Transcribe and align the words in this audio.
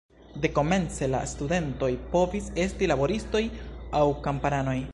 Dekomence 0.43 1.09
la 1.15 1.19
studentoj 1.33 1.89
povis 2.15 2.47
esti 2.65 2.89
laboristoj 2.93 3.43
aŭ 4.01 4.05
kamparanoj. 4.29 4.79